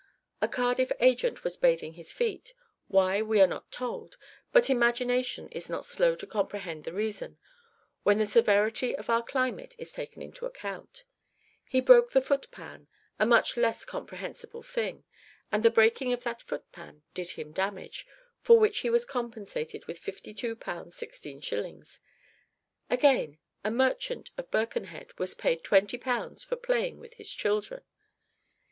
[0.41, 2.55] A Cardiff agent was bathing his feet
[2.87, 4.17] why, we are not told,
[4.51, 7.37] but imagination is not slow to comprehend the reason,
[8.01, 11.03] when the severity of our climate is taken into account;
[11.67, 12.87] he broke the foot pan
[13.19, 15.03] a much less comprehensible thing
[15.51, 18.07] and the breaking of that foot pan did him damage,
[18.39, 21.99] for which he was compensated with 52 pounds, 16 shillings.
[22.89, 27.83] Again, a merchant of Birkenhead was paid 20 pounds for playing with his children!"